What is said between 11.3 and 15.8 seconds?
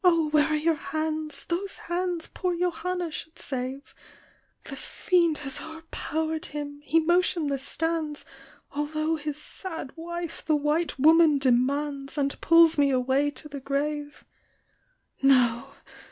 demands, And pulls me away to the grave. "No!